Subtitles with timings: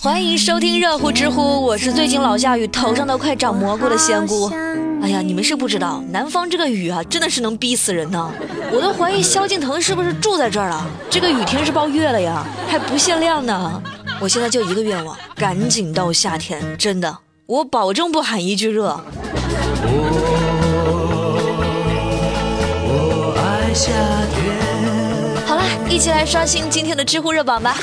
[0.00, 4.48] 欢迎收听热乎知乎，我是最近老下雨，头上都快长蘑菇的仙姑。
[5.02, 8.32] 哎呀，你们是不知道，南方这个雨啊，真的是能逼死人呢。
[8.72, 10.86] 我都怀疑萧敬腾是不是住在这儿了。
[11.10, 13.82] 这个雨天是包月了呀，还不限量呢。
[14.20, 19.00] 我现在就一个愿望，赶紧到夏天，真的，我保证不喊一句热。
[22.86, 23.90] 我爱夏
[24.30, 25.44] 天。
[25.44, 27.76] 好了，一起来刷新今天的知乎热榜吧。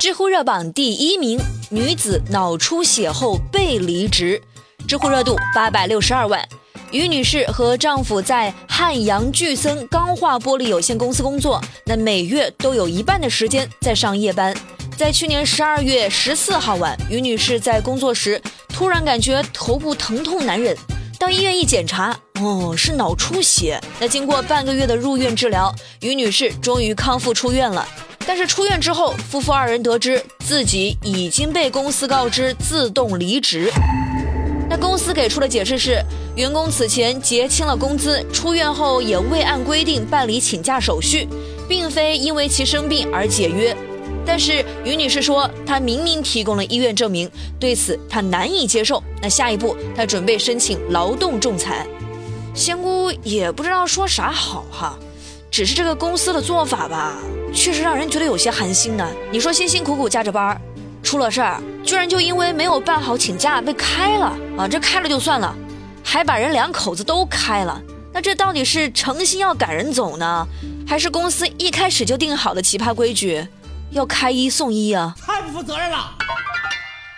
[0.00, 1.38] 知乎热榜第一名。
[1.72, 4.42] 女子脑出血后被离职，
[4.88, 6.44] 知乎热度八百六十二万。
[6.90, 14.52] 于女士和丈夫在汉阳巨森钢化玻璃有限公司工作，那每月都有一半的时间在上夜班。
[14.96, 20.76] 在去年十二月十四号晚，于女士在工作时突然感觉头部疼痛难忍，
[21.20, 23.80] 到医院一检查，哦，是脑出血。
[24.00, 27.86] 那经过半个月的入院治疗，于女士终于康复出院了。
[28.32, 33.68] 但是出院之后，夫妇二人得知自己已经被公司告知自动离职。
[34.68, 36.00] 那公司给出的解释是，
[36.36, 41.26] 员工此前结清了工资，出院后也未按规定办理请假手续，
[41.68, 43.76] 并非因为其生病而解约。
[44.24, 47.28] 但是于女士说，她明明提供了医院证明，
[47.58, 49.02] 对此她难以接受。
[49.20, 51.84] 那下一步，她准备申请劳动仲裁。
[52.54, 54.96] 仙姑也不知道说啥好哈，
[55.50, 57.16] 只是这个公司的做法吧。
[57.52, 59.06] 确实让人觉得有些寒心呢。
[59.30, 60.60] 你说辛辛苦苦加着班，
[61.02, 64.68] 出了事儿，居然就因为没有办好请假被开了啊！
[64.68, 65.54] 这开了就算了，
[66.04, 67.80] 还把人两口子都开了。
[68.12, 70.46] 那这到底是诚心要赶人走呢，
[70.86, 73.46] 还是公司一开始就定好的奇葩规矩，
[73.90, 75.14] 要开一送一啊？
[75.24, 76.16] 太不负责任了！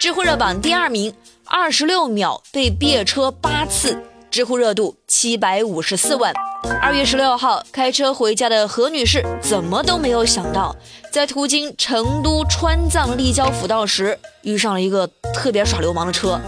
[0.00, 1.14] 知乎热榜第二名，
[1.44, 6.32] 二十六秒被别车八次，知乎热度七百五十四万。
[6.80, 10.74] 二月十六号，开车回家的何女士怎么都没有想到，
[11.10, 16.38] 在途经成都川藏立交辅道时，遇上了一个特别耍流氓的车。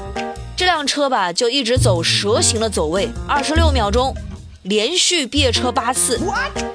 [0.57, 4.15] 这辆车吧，就一直走蛇形的走位，二十六秒钟，
[4.63, 6.21] 连续别车八次。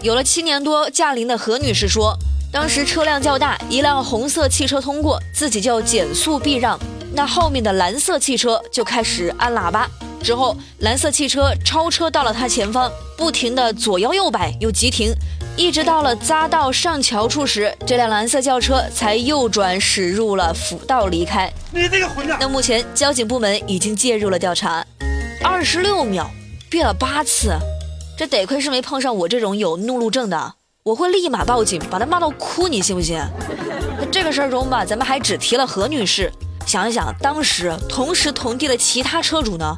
[0.02, 2.18] 有了七年多驾龄的何女士说，
[2.52, 6.78] 当时车辆较大，一辆红色汽车通过，自己就减速避让，
[7.14, 9.90] 那后面的蓝色汽车就开始按喇叭。
[10.24, 15.14] 之后，蓝色汽车超车到了他前方，不停的左摇右摆又急停，
[15.56, 21.52] 一直到了匝道上桥处时，这辆蓝色轿车才右转驶入了辅道离开。
[21.72, 22.38] 你这个混蛋！
[22.42, 24.86] 那目前交警部门已经介入了调查。
[25.44, 26.30] 二十六秒，
[26.70, 27.54] 别了八次，
[28.18, 33.18] 这得亏是没碰上我这种有怒路症的，我会立马报警，把他骂到哭，你信不信？
[34.00, 36.32] 那这个事儿中吧，咱们还只提了何女士，
[36.66, 39.78] 想一想，当时同时同地的其他车主呢？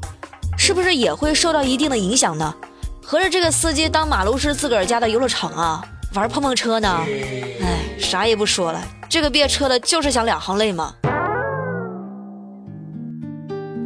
[0.61, 2.53] 是不是也会受到一定的影响呢？
[3.01, 5.81] 合着这个司机当马路是自个儿家的游乐场啊，
[6.13, 6.99] 玩碰碰车呢？
[7.61, 10.93] 哎，啥也不说了，这个别车的就是想两行泪嘛。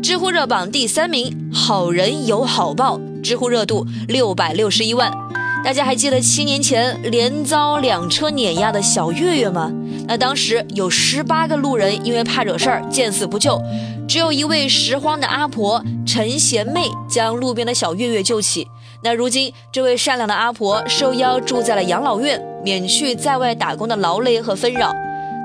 [0.02, 5.14] 知乎热榜第三名，好人有好报，知乎热度六百六十一万。
[5.63, 9.72] 大家还记得七年前连遭两车碾压的小月月吗？
[10.06, 13.57] 那当时有十八个路人因为怕惹事儿，见死不救，
[14.06, 18.68] 只有一位拾荒的阿婆陈贤妹将路边的小月月救起。
[19.03, 24.94] 那如今，这位善良的阿婆受邀住在了养老院，免去在外打工的劳累和纷扰。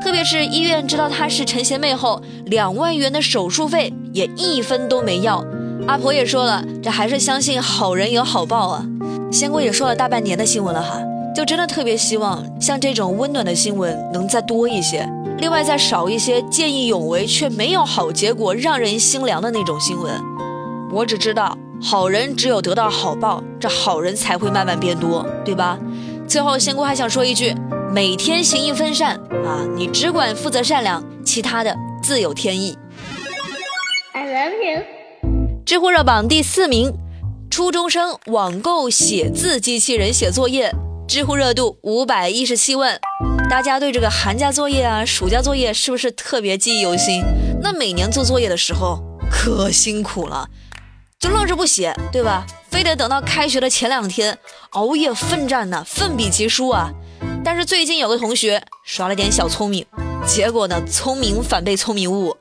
[0.02, 5.44] 特别是医院知道她是陈贤妹后，两万元的手术费也一分都没要。
[5.86, 8.84] 阿婆也说了，这还是相信好人有好报啊。
[9.30, 11.00] 仙姑也说了大半年的新闻了哈。
[11.34, 15.08] 就真的特别希望像这种温暖的新闻能再多一些，
[15.38, 20.12] 另外再少一些见义勇为却没有好结果、让人心凉的那种新闻。
[20.92, 25.78] 我只知道，好人只有得到好报，这好人才会慢慢变多，对吧？
[26.26, 27.54] 最后，仙姑还想说一句：
[27.92, 29.14] 每天行一分善
[29.46, 32.76] 啊，你只管负责善良，其他的自有天意。
[34.12, 34.82] I love you。
[35.64, 36.92] 知乎热榜第四名，
[37.58, 40.72] 初中生网购写字机器人写作业。
[41.08, 43.00] 知乎热度五百一十七万，
[43.50, 47.24] 大家对这个寒假作业啊、暑假作业是不是特别记忆犹新？
[47.60, 50.48] 那每年做作业的时候可辛苦了，
[51.18, 52.46] 就愣是不写，对吧？
[52.70, 54.38] 非得等到开学的前两天
[54.70, 56.92] 熬夜奋战呢，奋笔疾书啊。
[57.44, 59.84] 但是最近有个同学耍了点小聪明，
[60.24, 62.36] 结果呢，聪明反被聪明误。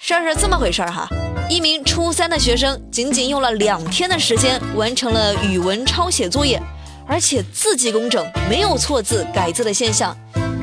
[0.00, 1.06] 事儿是这么回事儿哈，
[1.52, 6.58] 一名初三的学生仅仅用了两天的时间完成了语文抄写作业。
[7.06, 10.16] 而且字迹工整，没有错字改字的现象，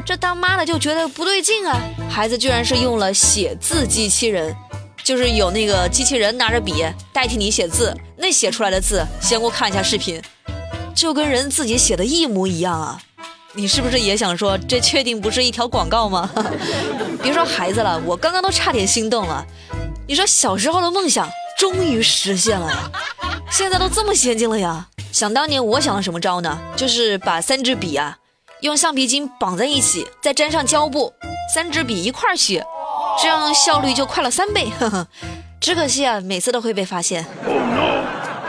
[0.04, 1.80] 这当妈的就觉得不对劲啊！
[2.10, 4.56] 孩子居然是用了写字机器人，
[5.04, 6.84] 就是有那个机器人拿着笔
[7.14, 10.20] 代替你写字，那写出来的字，先给我看一下视频，
[10.96, 13.00] 就跟人自己写的一模一样啊！
[13.54, 16.28] 你是不是也想说，这确定不是一条广告吗？
[17.22, 19.46] 别说孩子了，我刚刚都差点心动了。
[20.10, 22.92] 你说小时候的梦想终于实现了呀，
[23.52, 24.88] 现在都这么先进了呀。
[25.12, 26.58] 想当年我想了什么招呢？
[26.76, 28.18] 就是把三支笔啊，
[28.62, 31.14] 用橡皮筋绑在一起，再粘上胶布，
[31.54, 32.66] 三支笔一块写，
[33.22, 34.72] 这样效率就快了三倍。
[34.82, 35.08] 呵呵，
[35.62, 37.24] 只可惜啊，每次都会被发现。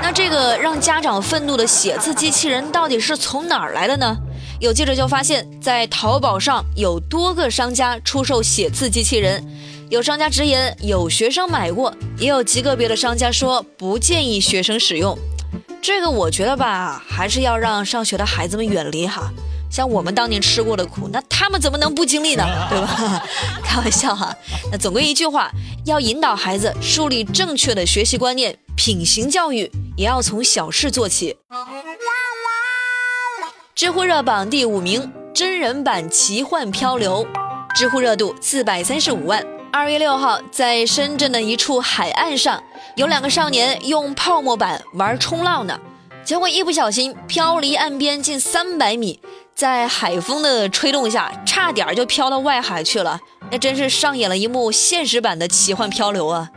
[0.00, 4.16] 那这个让家长愤怒的写字机器人到底是从哪儿来的呢？
[4.60, 9.46] 有记者就发现，在淘宝上有多个商家出售写字机器人，
[9.90, 15.18] 有商家直言有学生买过，也有极个别的商家说不建议学生使用。
[15.82, 19.32] 这个我觉得吧，还是要让上学的孩子们远离哈。
[19.68, 22.44] 像我们当年吃过的苦，那他们怎么能不经历呢？
[22.70, 23.26] 对吧？
[23.64, 24.32] 开玩笑哈。
[24.70, 25.50] 那总归一句话，
[25.84, 31.36] 要引导孩子树立正确的学习观念，品行教育也要从小事做起。
[33.74, 37.26] 知乎热榜第五名，真人版奇幻漂流，
[37.74, 39.44] 知乎热度四百三十五万。
[39.72, 42.60] 二月六号，在深圳的一处海岸上，
[42.96, 45.78] 有两个少年用泡沫板玩冲浪呢，
[46.24, 49.20] 结果一不小心漂离岸边近三百米。
[49.54, 53.20] 在海风的吹动下，差点就飘到外海去了。
[53.52, 56.50] 那真是上演了一幕现实版的奇幻漂流啊！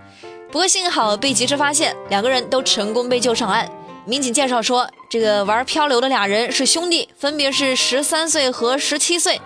[0.52, 3.70] 不过幸好被及时发现，两个人都成功被救上岸。
[4.06, 9.40] 民警介绍说，这个玩漂流的俩人是兄弟，分别是十三岁和十七岁。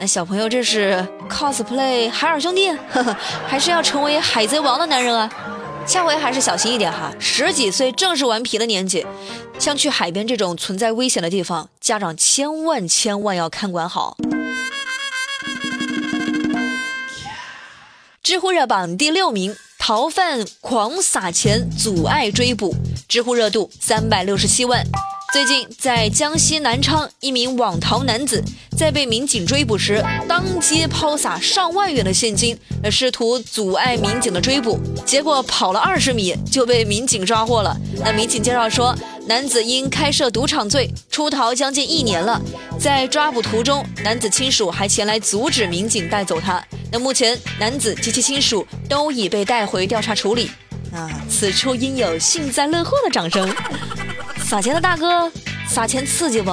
[0.00, 3.16] 那小朋友这是 cosplay 海尔兄弟，呵呵
[3.46, 5.28] 还是要成为海贼王的男人啊？
[5.84, 9.04] 下回还是小心一点哈，十几岁正是顽皮的年纪，
[9.58, 14.16] 像去海边这种存在危险的地方，家长千万千万要看管好。
[18.22, 22.72] 知乎热榜第六名，逃犯狂撒钱阻碍追捕，
[23.08, 24.84] 知乎热度三百六十七万。
[25.30, 28.42] 最近，在江西南昌，一名网逃男子
[28.78, 32.58] 在被民警追捕时，当街抛洒上万元的现金，
[32.90, 34.80] 试图阻碍民警的追捕。
[35.04, 37.76] 结果跑了二十米就被民警抓获了。
[38.02, 38.96] 那民警介绍说，
[39.26, 42.40] 男子因开设赌场罪出逃将近一年了，
[42.80, 46.64] 在抓捕途中，男子亲属还前来阻止民警带走他。
[46.90, 50.50] 那目前，男子及其亲属都已被带回调查处理。
[50.90, 53.54] 啊，此处应有幸灾乐祸的掌声。
[54.48, 55.30] 撒钱的大哥，
[55.68, 56.50] 撒钱刺激不？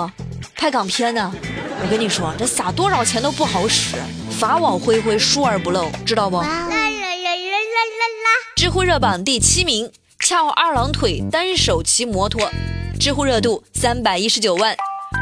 [0.57, 1.33] 拍港片呢？
[1.81, 3.95] 我跟你说，这撒多少钱都不好使，
[4.37, 6.41] 法网恢恢，疏而不漏，知道不？
[6.41, 7.55] 啦啦啦啦啦
[8.25, 8.29] 啦！
[8.57, 9.89] 知乎热榜第七名，
[10.19, 12.51] 翘二郎腿单手骑摩托，
[12.99, 14.75] 知乎热度三百一十九万。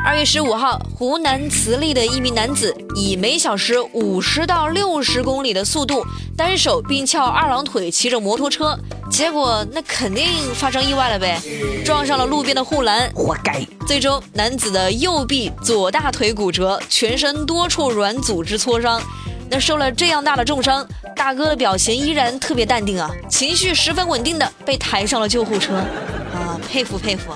[0.05, 6.05] 二月十五号，湖南慈利的一名男子以每小时五十到六十公里的速度
[6.35, 8.77] 单手并翘二郎腿骑着摩托车，
[9.09, 10.25] 结果那肯定
[10.55, 11.41] 发生意外了呗，
[11.85, 13.65] 撞上了路边的护栏，活该。
[13.87, 19.01] 最终，男子的右臂、左大腿骨折，全身多处软组织挫伤。
[19.49, 20.85] 那受了这样大的重伤，
[21.15, 27.31] 大哥的表情依然特别淡定啊，情绪十分稳定的被抬上了救护车，啊，佩服佩服。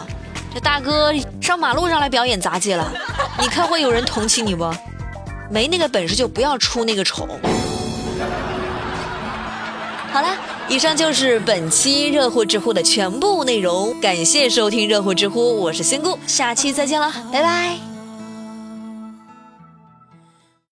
[0.59, 2.91] 大哥上马路上来表演杂技了，
[3.39, 4.69] 你看会有人同情你不？
[5.49, 7.27] 没那个本事就不要出那个丑。
[10.11, 10.27] 好了，
[10.67, 17.86] 以上就是本期热乎知乎的全部内容，感谢收听热乎知乎，我是仙姑，下期再见了，拜拜。